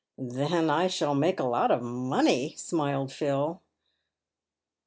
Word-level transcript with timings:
"Then 0.17 0.67
I 0.71 0.87
shall 0.87 1.13
make 1.13 1.39
a 1.39 1.43
lot 1.43 1.69
of 1.69 1.83
money," 1.83 2.55
smiled 2.57 3.11
Phil. 3.13 3.61